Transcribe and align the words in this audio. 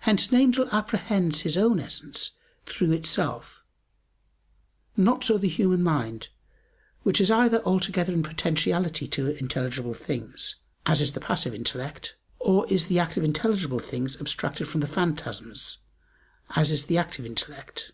Hence 0.00 0.28
an 0.30 0.36
angel 0.38 0.68
apprehends 0.70 1.40
his 1.40 1.56
own 1.56 1.80
essence 1.80 2.32
through 2.66 2.92
itself: 2.92 3.62
not 4.98 5.24
so 5.24 5.38
the 5.38 5.48
human 5.48 5.82
mind, 5.82 6.28
which 7.04 7.22
is 7.22 7.30
either 7.30 7.62
altogether 7.64 8.12
in 8.12 8.22
potentiality 8.22 9.08
to 9.08 9.28
intelligible 9.38 9.94
things 9.94 10.56
as 10.84 11.00
is 11.00 11.14
the 11.14 11.20
passive 11.20 11.54
intellect 11.54 12.18
or 12.38 12.70
is 12.70 12.88
the 12.88 12.98
act 12.98 13.16
of 13.16 13.24
intelligible 13.24 13.78
things 13.78 14.20
abstracted 14.20 14.68
from 14.68 14.82
the 14.82 14.86
phantasms 14.86 15.78
as 16.50 16.70
is 16.70 16.84
the 16.84 16.98
active 16.98 17.24
intellect. 17.24 17.92